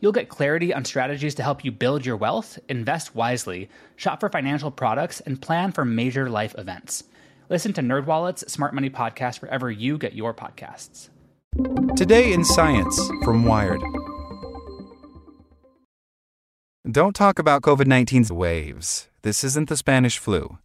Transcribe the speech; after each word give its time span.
You'll 0.00 0.12
get 0.12 0.28
clarity 0.28 0.74
on 0.74 0.84
strategies 0.84 1.34
to 1.36 1.42
help 1.42 1.64
you 1.64 1.72
build 1.72 2.04
your 2.04 2.16
wealth, 2.16 2.58
invest 2.68 3.14
wisely, 3.14 3.70
shop 3.96 4.20
for 4.20 4.28
financial 4.28 4.70
products, 4.70 5.20
and 5.20 5.40
plan 5.40 5.72
for 5.72 5.84
major 5.84 6.28
life 6.28 6.54
events. 6.58 7.04
Listen 7.48 7.72
to 7.72 7.80
NerdWallet's 7.80 8.52
Smart 8.52 8.74
Money 8.74 8.90
Podcast 8.90 9.40
wherever 9.40 9.70
you 9.70 9.96
get 9.96 10.14
your 10.14 10.34
podcasts. 10.34 11.08
Today 11.96 12.32
in 12.34 12.44
Science 12.44 13.00
from 13.24 13.44
Wired. 13.44 13.80
Don't 16.90 17.14
talk 17.14 17.38
about 17.38 17.62
COVID 17.62 17.86
19's 17.86 18.30
waves. 18.30 19.08
This 19.22 19.42
isn't 19.42 19.68
the 19.68 19.76
Spanish 19.76 20.18
flu. 20.18 20.58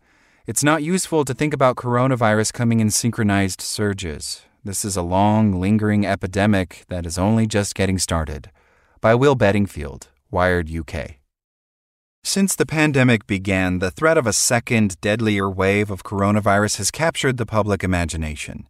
It's 0.46 0.64
not 0.64 0.84
useful 0.84 1.24
to 1.24 1.34
think 1.34 1.54
about 1.54 1.78
coronavirus 1.78 2.52
coming 2.52 2.82
in 2.82 2.92
synchronized 2.92 3.62
surges. 3.62 4.42
This 4.64 4.84
is 4.84 4.98
a 4.98 5.02
long, 5.02 5.60
lingering 5.60 6.06
epidemic 6.06 6.84
that 6.90 7.06
is 7.06 7.18
only 7.18 7.48
just 7.48 7.76
getting 7.76 7.98
started. 7.98 8.52
By 9.02 9.16
Will 9.16 9.34
Bedingfield, 9.34 10.10
Wired 10.30 10.70
UK. 10.70 11.16
Since 12.24 12.56
the 12.56 12.68
pandemic 12.68 13.26
began, 13.26 13.80
the 13.80 13.90
threat 13.90 14.16
of 14.16 14.28
a 14.28 14.32
second, 14.32 15.02
deadlier 15.02 15.50
wave 15.50 15.90
of 15.90 16.04
coronavirus 16.04 16.78
has 16.78 16.92
captured 16.92 17.38
the 17.38 17.48
public 17.48 17.84
imagination. 17.84 18.68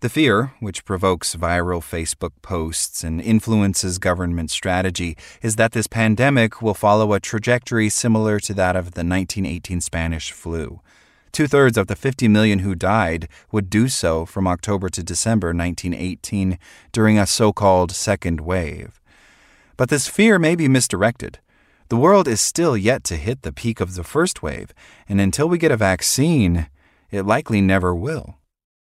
The 0.00 0.08
fear, 0.08 0.52
which 0.58 0.84
provokes 0.84 1.36
viral 1.36 1.80
Facebook 1.80 2.32
posts 2.42 3.04
and 3.04 3.20
influences 3.20 3.98
government 3.98 4.50
strategy, 4.50 5.16
is 5.42 5.54
that 5.54 5.70
this 5.70 5.86
pandemic 5.86 6.60
will 6.60 6.74
follow 6.74 7.12
a 7.12 7.20
trajectory 7.20 7.88
similar 7.88 8.40
to 8.40 8.54
that 8.54 8.74
of 8.74 8.94
the 8.94 9.04
1918 9.04 9.80
Spanish 9.80 10.32
flu. 10.32 10.80
Two 11.30 11.46
thirds 11.46 11.78
of 11.78 11.86
the 11.86 11.94
50 11.94 12.26
million 12.26 12.60
who 12.60 12.74
died 12.74 13.28
would 13.52 13.70
do 13.70 13.86
so 13.86 14.26
from 14.26 14.48
October 14.48 14.88
to 14.88 15.04
December 15.04 15.54
1918 15.54 16.58
during 16.90 17.16
a 17.16 17.28
so 17.28 17.52
called 17.52 17.92
second 17.92 18.40
wave. 18.40 18.97
But 19.78 19.90
this 19.90 20.08
fear 20.08 20.40
may 20.40 20.56
be 20.56 20.66
misdirected. 20.66 21.38
The 21.88 21.96
world 21.96 22.26
is 22.26 22.40
still 22.40 22.76
yet 22.76 23.04
to 23.04 23.16
hit 23.16 23.42
the 23.42 23.52
peak 23.52 23.80
of 23.80 23.94
the 23.94 24.02
first 24.02 24.42
wave, 24.42 24.74
and 25.08 25.20
until 25.20 25.48
we 25.48 25.56
get 25.56 25.70
a 25.70 25.76
vaccine, 25.76 26.66
it 27.10 27.22
likely 27.22 27.60
never 27.60 27.94
will. 27.94 28.38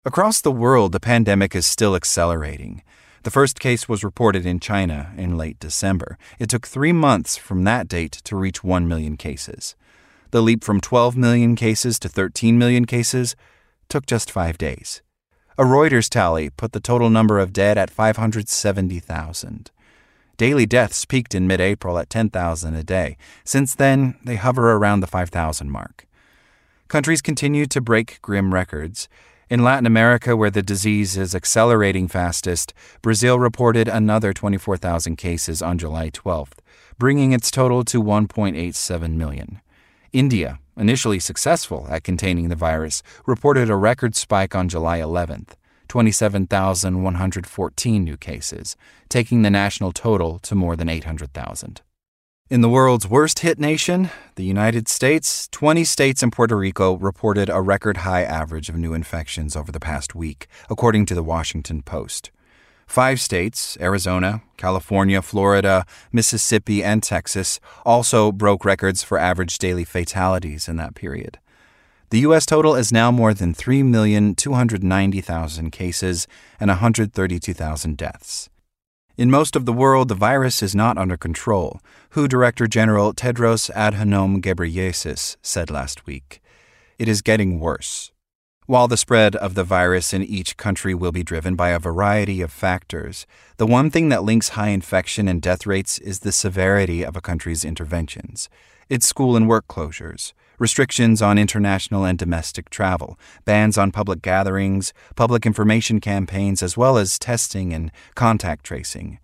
Across 0.03 0.41
the 0.41 0.52
world, 0.52 0.91
the 0.91 1.00
pandemic 1.00 1.56
is 1.56 1.68
still 1.68 1.96
accelerating. 1.96 2.81
The 3.22 3.30
first 3.30 3.59
case 3.59 3.88
was 3.88 4.03
reported 4.03 4.44
in 4.47 4.59
China 4.59 5.14
in 5.16 5.38
late 5.38 5.59
December. 5.59 6.18
It 6.40 6.50
took 6.50 6.66
three 6.66 6.91
months 6.91 7.38
from 7.38 7.64
that 7.64 7.88
date 7.88 8.14
to 8.24 8.36
reach 8.36 8.64
1 8.64 8.88
million 8.88 9.18
cases. 9.18 9.75
The 10.31 10.41
leap 10.41 10.64
from 10.64 10.81
12 10.81 11.16
million 11.16 11.56
cases 11.56 12.00
to 12.00 12.09
13 12.09 12.58
million 12.58 12.86
cases 12.86 13.36
took 13.88 14.08
just 14.08 14.31
five 14.31 14.58
days. 14.58 15.03
A 15.59 15.64
Reuters 15.64 16.09
tally 16.09 16.50
put 16.50 16.72
the 16.72 16.80
total 16.80 17.12
number 17.12 17.38
of 17.38 17.53
dead 17.53 17.78
at 17.78 17.91
570,000. 17.91 19.70
Daily 20.41 20.66
deaths 20.66 21.06
peaked 21.06 21.35
in 21.35 21.46
mid 21.46 21.62
April 21.62 22.00
at 22.00 22.09
10,000 22.09 22.74
a 22.74 22.84
day. 22.84 23.16
Since 23.44 23.75
then, 23.75 24.16
they 24.25 24.38
hover 24.38 24.72
around 24.72 25.02
the 25.02 25.06
5,000 25.06 25.69
mark. 25.69 26.07
Countries 26.88 27.22
continue 27.22 27.68
to 27.68 27.79
break 27.79 28.19
grim 28.24 28.52
records. 28.52 29.07
In 29.52 29.63
Latin 29.63 29.85
America, 29.85 30.35
where 30.35 30.50
the 30.50 30.63
disease 30.63 31.16
is 31.16 31.35
accelerating 31.35 32.07
fastest, 32.07 32.74
Brazil 33.03 33.38
reported 33.38 33.88
another 33.88 34.34
24,000 34.34 35.16
cases 35.16 35.62
on 35.62 35.78
July 35.78 36.09
12th, 36.09 36.58
bringing 36.97 37.34
its 37.34 37.52
total 37.52 37.84
to 37.84 38.02
1.87 38.02 39.13
million. 39.13 39.62
India, 40.12 40.58
initially 40.75 41.19
successful 41.19 41.85
at 41.91 42.03
containing 42.03 42.50
the 42.50 42.56
virus, 42.56 43.03
reported 43.28 43.69
a 43.69 43.75
record 43.75 44.16
spike 44.16 44.56
on 44.56 44.68
July 44.68 45.02
11th, 45.02 45.50
27,114 45.91 48.03
new 48.06 48.16
cases, 48.16 48.78
taking 49.09 49.41
the 49.41 49.50
national 49.50 49.91
total 49.91 50.40
to 50.40 50.56
more 50.56 50.78
than 50.78 50.88
800,000. 50.88 51.81
In 52.50 52.62
the 52.62 52.69
world's 52.69 53.09
worst 53.09 53.40
hit 53.40 53.59
nation, 53.59 54.09
the 54.35 54.46
United 54.46 54.88
States, 54.88 55.50
20 55.52 55.84
states 55.84 56.24
and 56.24 56.31
Puerto 56.31 56.56
Rico 56.56 56.96
reported 56.96 57.50
a 57.50 57.59
record 57.59 57.97
high 57.97 58.24
average 58.24 58.69
of 58.69 58.78
new 58.78 58.94
infections 58.94 59.53
over 59.53 59.69
the 59.69 59.81
past 59.81 60.16
week, 60.16 60.47
according 60.69 61.07
to 61.07 61.13
the 61.13 61.24
Washington 61.24 61.81
Post. 61.81 62.31
Five 62.88 63.19
states, 63.19 63.78
Arizona, 63.81 64.44
California, 64.56 65.22
Florida, 65.22 65.85
Mississippi, 66.13 66.81
and 66.81 67.03
Texas, 67.03 67.59
also 67.85 68.31
broke 68.31 68.63
records 68.63 69.03
for 69.03 69.18
average 69.18 69.58
daily 69.58 69.84
fatalities 69.84 70.69
in 70.69 70.78
that 70.78 70.96
period. 70.96 71.38
The 72.12 72.20
U.S. 72.20 72.46
total 72.46 72.76
is 72.76 72.92
now 72.92 73.10
more 73.10 73.34
than 73.34 73.54
3,290,000 73.54 75.72
cases 75.72 76.28
and 76.60 76.68
132,000 76.68 77.98
deaths. 77.98 78.50
In 79.16 79.32
most 79.32 79.56
of 79.56 79.66
the 79.66 79.72
world, 79.72 80.10
the 80.10 80.16
virus 80.16 80.62
is 80.62 80.76
not 80.76 80.98
under 80.98 81.16
control, 81.16 81.80
WHO 82.10 82.28
Director 82.28 82.68
General 82.68 83.14
Tedros 83.14 83.72
Adhanom 83.74 84.42
Ghebreyesus 84.42 85.38
said 85.42 85.72
last 85.72 86.06
week. 86.06 86.42
It 87.00 87.08
is 87.08 87.22
getting 87.22 87.62
worse. 87.62 88.12
While 88.66 88.90
the 88.90 88.98
spread 88.98 89.38
of 89.38 89.56
the 89.56 89.64
virus 89.64 90.14
in 90.14 90.22
each 90.22 90.58
country 90.58 90.94
will 90.94 91.14
be 91.14 91.24
driven 91.24 91.56
by 91.56 91.70
a 91.70 91.80
variety 91.80 92.42
of 92.42 92.52
factors, 92.52 93.26
the 93.56 93.66
one 93.66 93.90
thing 93.90 94.10
that 94.10 94.26
links 94.26 94.50
high 94.50 94.72
infection 94.72 95.30
and 95.30 95.42
death 95.42 95.66
rates 95.66 95.98
is 96.00 96.20
the 96.20 96.34
severity 96.34 97.06
of 97.06 97.16
a 97.16 97.22
country's 97.22 97.64
interventions. 97.64 98.50
It's 98.90 99.08
school 99.08 99.38
and 99.38 99.48
work 99.48 99.70
closures, 99.70 100.34
restrictions 100.62 101.24
on 101.24 101.40
international 101.40 102.06
and 102.06 102.20
domestic 102.20 102.70
travel, 102.70 103.18
bans 103.46 103.80
on 103.80 103.92
public 103.92 104.22
gatherings, 104.22 104.94
public 105.16 105.44
information 105.44 106.00
campaigns, 106.00 106.62
as 106.62 106.78
well 106.78 107.00
as 107.00 107.18
testing 107.18 107.74
and 107.74 107.92
contact 108.14 108.64
tracing. 108.64 109.18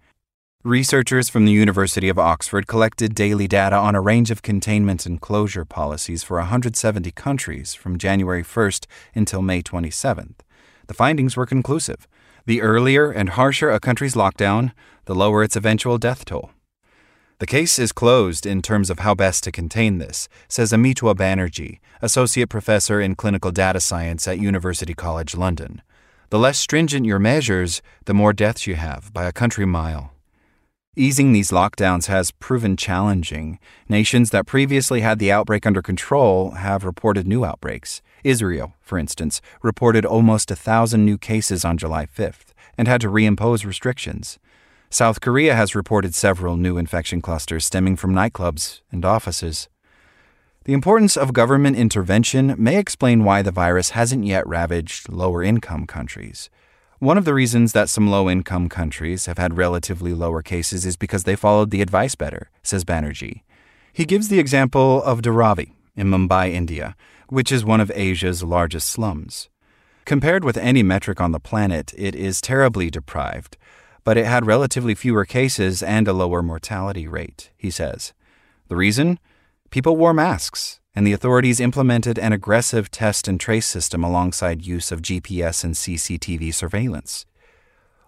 Researchers 0.64 1.30
from 1.30 1.46
the 1.46 1.52
University 1.52 2.10
of 2.10 2.18
Oxford 2.18 2.66
collected 2.66 3.14
daily 3.14 3.48
data 3.48 3.76
on 3.76 3.94
a 3.94 4.02
range 4.02 4.32
of 4.32 4.42
containment 4.42 5.06
and 5.06 5.22
closure 5.22 5.64
policies 5.64 6.24
for 6.24 6.38
170 6.38 7.12
countries 7.12 7.76
from 7.76 8.00
January 8.00 8.44
1st 8.44 8.88
until 9.14 9.44
May 9.44 9.62
27th. 9.62 10.40
The 10.88 10.96
findings 10.96 11.38
were 11.38 11.46
conclusive. 11.46 12.08
The 12.48 12.64
earlier 12.64 13.12
and 13.12 13.30
harsher 13.30 13.70
a 13.70 13.80
country's 13.80 14.16
lockdown, 14.16 14.72
the 15.06 15.14
lower 15.14 15.44
its 15.44 15.56
eventual 15.56 16.00
death 16.00 16.26
toll. 16.26 16.50
The 17.40 17.46
case 17.46 17.78
is 17.78 17.92
closed 17.92 18.48
in 18.48 18.64
terms 18.64 18.90
of 18.90 18.98
how 19.00 19.14
best 19.14 19.44
to 19.44 19.52
contain 19.52 20.00
this, 20.00 20.28
says 20.48 20.72
Amitava 20.72 21.14
Banerjee, 21.14 21.78
Associate 22.02 22.50
Professor 22.50 23.00
in 23.00 23.14
Clinical 23.14 23.52
Data 23.52 23.80
Science 23.80 24.28
at 24.28 24.40
University 24.40 24.96
College 24.96 25.36
London. 25.36 25.84
The 26.32 26.40
less 26.40 26.58
stringent 26.58 27.06
your 27.06 27.20
measures, 27.20 27.84
the 28.06 28.16
more 28.16 28.34
deaths 28.34 28.66
you 28.66 28.74
have 28.74 29.14
by 29.14 29.26
a 29.26 29.32
country 29.32 29.68
mile. 29.68 30.14
Easing 30.96 31.32
these 31.32 31.52
lockdowns 31.52 32.08
has 32.08 32.32
proven 32.32 32.76
challenging. 32.76 33.60
Nations 33.88 34.32
that 34.32 34.48
previously 34.48 35.02
had 35.02 35.20
the 35.20 35.32
outbreak 35.32 35.68
under 35.68 35.84
control 35.84 36.52
have 36.52 36.84
reported 36.84 37.28
new 37.28 37.46
outbreaks. 37.46 38.02
Israel, 38.24 38.74
for 38.82 38.98
instance, 38.98 39.42
reported 39.62 40.08
almost 40.08 40.50
a 40.50 40.56
thousand 40.56 41.06
new 41.06 41.20
cases 41.20 41.64
on 41.64 41.78
July 41.78 42.08
5th 42.08 42.56
and 42.80 42.88
had 42.88 43.02
to 43.02 43.10
reimpose 43.10 43.64
restrictions. 43.64 44.40
South 44.90 45.20
Korea 45.20 45.54
has 45.54 45.76
reported 45.76 46.16
several 46.16 46.56
new 46.56 46.78
infection 46.78 47.22
clusters 47.22 47.66
stemming 47.66 47.98
from 47.98 48.14
nightclubs 48.14 48.80
and 48.90 49.04
offices. 49.04 49.68
The 50.64 50.74
importance 50.74 51.18
of 51.18 51.34
government 51.34 51.76
intervention 51.76 52.56
may 52.58 52.78
explain 52.78 53.26
why 53.26 53.42
the 53.42 53.52
virus 53.52 53.92
hasn't 53.92 54.26
yet 54.26 54.48
ravaged 54.48 55.10
lower 55.10 55.44
income 55.44 55.88
countries. 55.88 56.50
One 57.00 57.18
of 57.18 57.26
the 57.26 57.34
reasons 57.34 57.74
that 57.74 57.90
some 57.90 58.10
low 58.10 58.30
income 58.30 58.70
countries 58.70 59.26
have 59.26 59.38
had 59.38 59.58
relatively 59.58 60.14
lower 60.14 60.42
cases 60.42 60.86
is 60.86 60.96
because 60.96 61.26
they 61.26 61.36
followed 61.36 61.70
the 61.70 61.82
advice 61.82 62.16
better, 62.16 62.50
says 62.64 62.86
Banerjee. 62.86 63.42
He 63.92 64.06
gives 64.06 64.30
the 64.30 64.40
example 64.40 65.04
of 65.04 65.22
Dharavi 65.22 65.74
in 65.96 66.08
Mumbai, 66.08 66.52
India, 66.52 66.96
which 67.28 67.52
is 67.52 67.66
one 67.66 67.82
of 67.82 67.92
Asia's 67.94 68.42
largest 68.42 68.90
slums. 68.90 69.50
Compared 70.06 70.46
with 70.46 70.58
any 70.58 70.82
metric 70.82 71.20
on 71.20 71.34
the 71.34 71.40
planet, 71.40 71.94
it 71.98 72.16
is 72.16 72.40
terribly 72.40 72.90
deprived, 72.90 73.58
but 74.08 74.16
it 74.16 74.26
had 74.26 74.46
relatively 74.46 74.96
fewer 74.96 75.26
cases 75.26 75.84
and 75.84 76.08
a 76.08 76.14
lower 76.14 76.42
mortality 76.42 77.10
rate, 77.10 77.52
he 77.58 77.70
says. 77.70 78.14
The 78.70 78.78
reason? 78.78 79.20
People 79.70 79.98
wore 79.98 80.14
masks, 80.14 80.80
and 80.96 81.06
the 81.06 81.12
authorities 81.12 81.60
implemented 81.60 82.18
an 82.18 82.32
aggressive 82.32 82.90
test 82.90 83.28
and 83.28 83.38
trace 83.38 83.66
system 83.66 84.06
alongside 84.06 84.66
use 84.66 84.94
of 84.94 85.02
GPS 85.02 85.66
and 85.66 85.74
CCTV 85.74 86.54
surveillance. 86.54 87.26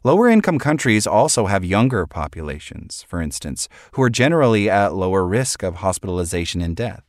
Lower 0.01 0.30
income 0.30 0.57
countries 0.57 1.06
also 1.06 1.48
have 1.48 1.66
younger 1.66 2.07
populations, 2.07 3.04
for 3.04 3.22
instance, 3.22 3.68
who 3.92 4.01
are 4.01 4.10
generally 4.10 4.69
at 4.69 4.96
lower 4.96 5.25
risk 5.25 5.63
of 5.63 5.84
hospitalization 5.84 6.62
and 6.62 6.78
death. 6.78 7.04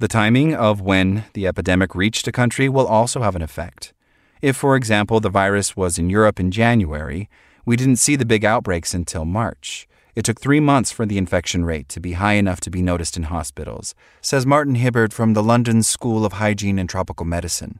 The 0.00 0.06
timing 0.06 0.54
of 0.54 0.82
when 0.82 1.24
the 1.32 1.46
epidemic 1.46 1.94
reached 1.94 2.28
a 2.28 2.32
country 2.32 2.68
will 2.68 2.86
also 2.86 3.22
have 3.22 3.36
an 3.36 3.40
effect. 3.40 3.94
If, 4.42 4.54
for 4.54 4.76
example, 4.76 5.18
the 5.18 5.30
virus 5.30 5.78
was 5.78 5.98
in 5.98 6.10
Europe 6.10 6.38
in 6.38 6.50
January, 6.50 7.30
we 7.68 7.76
didn't 7.76 7.96
see 7.96 8.16
the 8.16 8.24
big 8.24 8.46
outbreaks 8.46 8.94
until 8.94 9.26
March. 9.26 9.86
It 10.14 10.24
took 10.24 10.40
three 10.40 10.58
months 10.58 10.90
for 10.90 11.04
the 11.04 11.18
infection 11.18 11.66
rate 11.66 11.86
to 11.90 12.00
be 12.00 12.14
high 12.14 12.32
enough 12.32 12.60
to 12.60 12.70
be 12.70 12.80
noticed 12.80 13.14
in 13.14 13.24
hospitals, 13.24 13.94
says 14.22 14.46
Martin 14.46 14.74
Hibberd 14.74 15.12
from 15.12 15.34
the 15.34 15.42
London 15.42 15.82
School 15.82 16.24
of 16.24 16.32
Hygiene 16.32 16.78
and 16.78 16.88
Tropical 16.88 17.26
Medicine. 17.26 17.78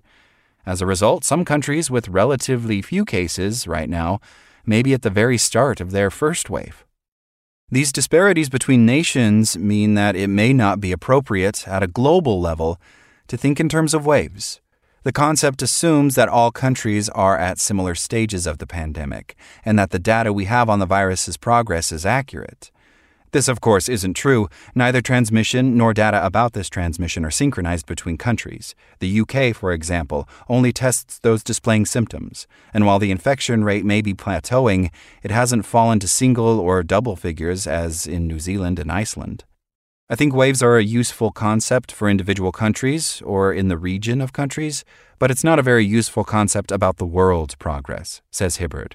As 0.67 0.83
a 0.83 0.87
result, 0.87 1.25
some 1.25 1.43
countries 1.43 1.91
with 1.91 2.11
relatively 2.11 2.83
few 2.83 3.07
cases 3.07 3.67
right 3.67 3.89
now 3.89 4.21
may 4.67 4.83
be 4.83 4.93
at 4.93 5.01
the 5.01 5.09
very 5.09 5.39
start 5.39 5.81
of 5.81 5.91
their 5.91 6.11
first 6.11 6.51
wave. 6.51 6.85
These 7.71 7.91
disparities 7.91 8.51
between 8.51 8.85
nations 8.85 9.57
mean 9.57 9.95
that 9.95 10.17
it 10.17 10.29
may 10.29 10.53
not 10.53 10.81
be 10.81 10.93
appropriate 10.93 11.67
at 11.67 11.83
a 11.83 11.87
global 11.87 12.39
level 12.43 12.79
to 13.29 13.39
think 13.39 13.59
in 13.59 13.71
terms 13.71 13.95
of 13.95 14.05
waves. 14.05 14.61
The 15.09 15.13
concept 15.13 15.63
assumes 15.63 16.17
that 16.17 16.29
all 16.29 16.51
countries 16.51 17.09
are 17.09 17.39
at 17.39 17.59
similar 17.59 17.95
stages 17.95 18.47
of 18.47 18.59
the 18.59 18.67
pandemic 18.67 19.37
and 19.65 19.79
that 19.79 19.89
the 19.89 19.99
data 19.99 20.35
we 20.35 20.45
have 20.45 20.69
on 20.69 20.81
the 20.81 20.87
virus's 20.87 21.39
progress 21.39 21.93
is 21.93 22.05
accurate. 22.05 22.71
This, 23.33 23.49
of 23.49 23.63
course, 23.63 23.89
isn't 23.89 24.13
true. 24.13 24.51
Neither 24.75 25.01
transmission 25.01 25.79
nor 25.79 25.95
data 25.95 26.23
about 26.23 26.53
this 26.53 26.69
transmission 26.69 27.25
are 27.25 27.31
synchronized 27.31 27.87
between 27.87 28.19
countries. 28.19 28.75
The 28.99 29.21
UK, 29.23 29.57
for 29.57 29.73
example, 29.73 30.29
only 30.47 30.75
tests 30.75 31.19
those 31.21 31.43
displaying 31.43 31.87
symptoms, 31.87 32.47
and 32.75 32.85
while 32.85 32.99
the 32.99 33.11
infection 33.11 33.65
rate 33.65 33.87
may 33.87 34.03
be 34.03 34.13
plateauing, 34.13 34.91
it 35.23 35.31
hasn't 35.31 35.65
fallen 35.65 36.01
to 36.01 36.07
single 36.07 36.61
or 36.61 36.83
double 36.83 37.17
figures 37.17 37.67
as 37.67 38.07
in 38.07 38.27
New 38.27 38.39
Zealand 38.39 38.79
and 38.79 38.93
Iceland. 38.93 39.45
I 40.11 40.17
think 40.17 40.35
waves 40.35 40.63
are 40.63 40.79
a 40.79 40.83
useful 40.83 41.31
concept 41.33 41.93
for 41.93 42.09
individual 42.09 42.51
countries 42.51 43.21
or 43.27 43.53
in 43.53 43.69
the 43.69 43.77
region 43.77 44.23
of 44.23 44.33
countries, 44.33 44.83
but 45.19 45.31
it's 45.31 45.45
not 45.45 45.59
a 45.59 45.63
very 45.63 45.85
useful 45.85 46.25
concept 46.25 46.73
about 46.73 46.97
the 46.97 47.05
world's 47.05 47.55
progress, 47.55 48.23
says 48.31 48.57
Hibberd. 48.57 48.95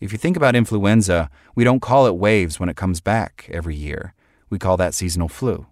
If 0.00 0.12
you 0.12 0.18
think 0.18 0.36
about 0.36 0.54
influenza, 0.54 1.30
we 1.54 1.64
don't 1.64 1.80
call 1.80 2.04
it 2.04 2.14
waves 2.14 2.60
when 2.60 2.68
it 2.68 2.76
comes 2.76 3.00
back 3.00 3.48
every 3.50 3.74
year. 3.74 4.12
We 4.50 4.58
call 4.58 4.76
that 4.76 4.92
seasonal 4.92 5.30
flu. 5.30 5.66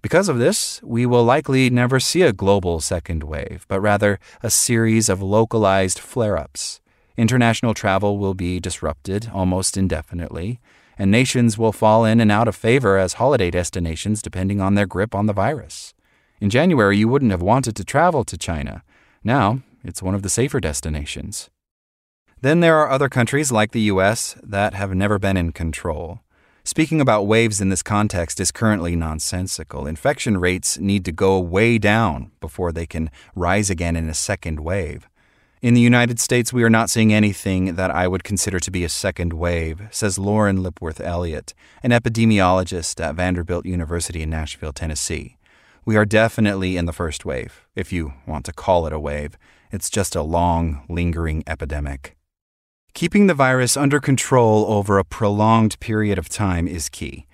Because 0.00 0.30
of 0.30 0.38
this, 0.38 0.80
we 0.82 1.04
will 1.04 1.24
likely 1.24 1.68
never 1.68 2.00
see 2.00 2.22
a 2.22 2.32
global 2.32 2.80
second 2.80 3.22
wave, 3.22 3.66
but 3.68 3.82
rather 3.82 4.18
a 4.42 4.48
series 4.48 5.10
of 5.10 5.20
localized 5.20 5.98
flare 5.98 6.38
ups. 6.38 6.80
International 7.18 7.74
travel 7.74 8.16
will 8.16 8.34
be 8.34 8.60
disrupted 8.60 9.28
almost 9.30 9.76
indefinitely 9.76 10.58
and 10.98 11.10
nations 11.10 11.58
will 11.58 11.72
fall 11.72 12.04
in 12.04 12.20
and 12.20 12.32
out 12.32 12.48
of 12.48 12.56
favor 12.56 12.98
as 12.98 13.14
holiday 13.14 13.50
destinations 13.50 14.22
depending 14.22 14.60
on 14.60 14.74
their 14.74 14.86
grip 14.86 15.14
on 15.14 15.26
the 15.26 15.32
virus. 15.32 15.94
In 16.40 16.50
January, 16.50 16.96
you 16.96 17.08
wouldn't 17.08 17.30
have 17.30 17.42
wanted 17.42 17.76
to 17.76 17.84
travel 17.84 18.24
to 18.24 18.36
China. 18.36 18.82
Now, 19.24 19.62
it's 19.84 20.02
one 20.02 20.14
of 20.14 20.22
the 20.22 20.30
safer 20.30 20.60
destinations. 20.60 21.50
Then 22.40 22.60
there 22.60 22.76
are 22.76 22.90
other 22.90 23.08
countries 23.08 23.50
like 23.50 23.72
the 23.72 23.88
US 23.92 24.36
that 24.42 24.74
have 24.74 24.94
never 24.94 25.18
been 25.18 25.36
in 25.36 25.52
control. 25.52 26.20
Speaking 26.64 27.00
about 27.00 27.28
waves 27.28 27.60
in 27.60 27.68
this 27.68 27.82
context 27.82 28.40
is 28.40 28.50
currently 28.50 28.96
nonsensical. 28.96 29.86
Infection 29.86 30.36
rates 30.38 30.78
need 30.78 31.04
to 31.04 31.12
go 31.12 31.38
way 31.38 31.78
down 31.78 32.32
before 32.40 32.72
they 32.72 32.86
can 32.86 33.08
rise 33.36 33.70
again 33.70 33.94
in 33.94 34.08
a 34.08 34.14
second 34.14 34.60
wave. 34.60 35.08
In 35.62 35.72
the 35.72 35.80
United 35.80 36.20
States, 36.20 36.52
we 36.52 36.62
are 36.64 36.70
not 36.70 36.90
seeing 36.90 37.14
anything 37.14 37.76
that 37.76 37.90
I 37.90 38.06
would 38.06 38.24
consider 38.24 38.60
to 38.60 38.70
be 38.70 38.84
a 38.84 38.90
second 38.90 39.32
wave, 39.32 39.88
says 39.90 40.18
Loren 40.18 40.62
Lipworth 40.62 41.00
Elliott, 41.00 41.54
an 41.82 41.92
epidemiologist 41.92 43.02
at 43.02 43.14
Vanderbilt 43.14 43.64
University 43.64 44.22
in 44.22 44.28
Nashville, 44.28 44.74
Tennessee. 44.74 45.38
We 45.86 45.96
are 45.96 46.04
definitely 46.04 46.76
in 46.76 46.84
the 46.84 46.92
first 46.92 47.24
wave, 47.24 47.66
if 47.74 47.90
you 47.90 48.12
want 48.26 48.44
to 48.44 48.52
call 48.52 48.86
it 48.86 48.92
a 48.92 49.00
wave. 49.00 49.38
It's 49.72 49.88
just 49.88 50.14
a 50.14 50.20
long, 50.20 50.84
lingering 50.90 51.42
epidemic. 51.46 52.16
Keeping 52.92 53.26
the 53.26 53.34
virus 53.34 53.78
under 53.78 53.98
control 53.98 54.66
over 54.66 54.98
a 54.98 55.04
prolonged 55.04 55.80
period 55.80 56.18
of 56.18 56.28
time 56.28 56.68
is 56.68 56.90
key. 56.90 57.26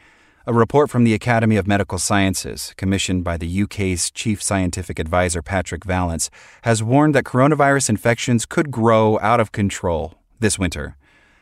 A 0.44 0.52
report 0.52 0.90
from 0.90 1.04
the 1.04 1.14
Academy 1.14 1.54
of 1.54 1.68
Medical 1.68 1.98
Sciences, 1.98 2.74
commissioned 2.76 3.22
by 3.22 3.36
the 3.36 3.62
UK's 3.62 4.10
chief 4.10 4.42
scientific 4.42 4.98
advisor 4.98 5.40
Patrick 5.40 5.84
Vallance, 5.84 6.30
has 6.62 6.82
warned 6.82 7.14
that 7.14 7.22
coronavirus 7.22 7.90
infections 7.90 8.44
could 8.44 8.72
grow 8.72 9.20
out 9.20 9.38
of 9.38 9.52
control 9.52 10.14
this 10.40 10.58
winter. 10.58 10.96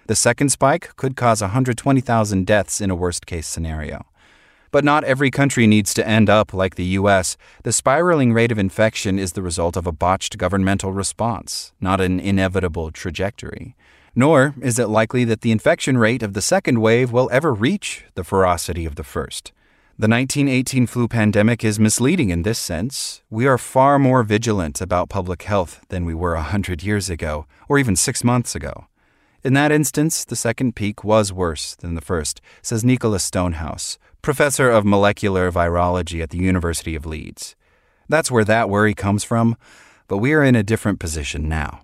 The 0.06 0.14
second 0.14 0.50
spike 0.50 0.94
could 0.96 1.16
cause 1.16 1.40
120,000 1.40 2.46
deaths 2.46 2.82
in 2.82 2.90
a 2.90 2.94
worst 2.94 3.24
case 3.24 3.46
scenario. 3.46 4.04
But 4.70 4.84
not 4.84 5.04
every 5.04 5.30
country 5.30 5.66
needs 5.66 5.94
to 5.94 6.06
end 6.06 6.28
up 6.28 6.52
like 6.52 6.74
the 6.74 6.98
US. 6.98 7.38
The 7.62 7.72
spiraling 7.72 8.34
rate 8.34 8.52
of 8.52 8.58
infection 8.58 9.18
is 9.18 9.32
the 9.32 9.42
result 9.42 9.78
of 9.78 9.86
a 9.86 9.92
botched 9.92 10.36
governmental 10.36 10.92
response, 10.92 11.72
not 11.80 12.02
an 12.02 12.20
inevitable 12.20 12.90
trajectory. 12.90 13.74
Nor 14.14 14.54
is 14.60 14.78
it 14.78 14.88
likely 14.88 15.24
that 15.24 15.42
the 15.42 15.52
infection 15.52 15.96
rate 15.96 16.22
of 16.22 16.32
the 16.32 16.42
second 16.42 16.80
wave 16.80 17.12
will 17.12 17.28
ever 17.32 17.52
reach 17.52 18.04
the 18.14 18.24
ferocity 18.24 18.84
of 18.84 18.96
the 18.96 19.04
first. 19.04 19.52
The 19.98 20.08
1918 20.08 20.86
flu 20.86 21.08
pandemic 21.08 21.62
is 21.62 21.78
misleading 21.78 22.30
in 22.30 22.42
this 22.42 22.58
sense. 22.58 23.22
We 23.28 23.46
are 23.46 23.58
far 23.58 23.98
more 23.98 24.22
vigilant 24.22 24.80
about 24.80 25.10
public 25.10 25.42
health 25.42 25.84
than 25.90 26.06
we 26.06 26.14
were 26.14 26.34
a 26.34 26.42
hundred 26.42 26.82
years 26.82 27.10
ago, 27.10 27.46
or 27.68 27.78
even 27.78 27.96
six 27.96 28.24
months 28.24 28.54
ago. 28.54 28.86
In 29.44 29.52
that 29.54 29.72
instance, 29.72 30.24
the 30.24 30.36
second 30.36 30.74
peak 30.74 31.04
was 31.04 31.32
worse 31.32 31.74
than 31.74 31.94
the 31.94 32.00
first, 32.00 32.40
says 32.62 32.82
Nicholas 32.82 33.24
Stonehouse, 33.24 33.98
professor 34.22 34.70
of 34.70 34.84
molecular 34.84 35.52
virology 35.52 36.22
at 36.22 36.30
the 36.30 36.38
University 36.38 36.94
of 36.94 37.06
Leeds. 37.06 37.54
That's 38.08 38.30
where 38.30 38.44
that 38.44 38.68
worry 38.68 38.94
comes 38.94 39.22
from, 39.22 39.56
but 40.08 40.18
we 40.18 40.32
are 40.32 40.42
in 40.42 40.56
a 40.56 40.62
different 40.62 40.98
position 40.98 41.48
now. 41.48 41.82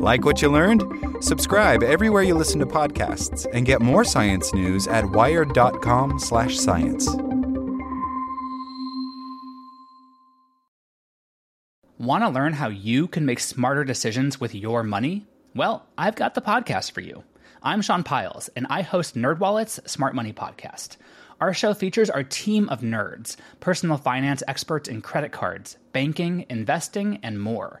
Like 0.00 0.24
what 0.24 0.40
you 0.40 0.48
learned? 0.48 0.84
Subscribe 1.20 1.82
everywhere 1.82 2.22
you 2.22 2.36
listen 2.36 2.60
to 2.60 2.66
podcasts 2.66 3.48
and 3.52 3.66
get 3.66 3.80
more 3.82 4.04
science 4.04 4.54
news 4.54 4.86
at 4.86 5.04
wired.com/science. 5.10 7.08
Want 11.98 12.22
to 12.22 12.28
learn 12.28 12.52
how 12.52 12.68
you 12.68 13.08
can 13.08 13.26
make 13.26 13.40
smarter 13.40 13.82
decisions 13.82 14.40
with 14.40 14.54
your 14.54 14.84
money? 14.84 15.26
Well, 15.52 15.84
I've 15.98 16.14
got 16.14 16.36
the 16.36 16.42
podcast 16.42 16.92
for 16.92 17.00
you. 17.00 17.24
I'm 17.60 17.82
Sean 17.82 18.04
Pyles, 18.04 18.48
and 18.54 18.68
I 18.70 18.82
host 18.82 19.16
NerdWallet's 19.16 19.80
Smart 19.90 20.14
Money 20.14 20.32
Podcast. 20.32 20.96
Our 21.40 21.52
show 21.52 21.74
features 21.74 22.08
our 22.08 22.22
team 22.22 22.68
of 22.68 22.82
nerds, 22.82 23.34
personal 23.58 23.96
finance 23.96 24.44
experts 24.46 24.88
in 24.88 25.02
credit 25.02 25.32
cards, 25.32 25.76
banking, 25.92 26.46
investing, 26.48 27.18
and 27.24 27.40
more 27.40 27.80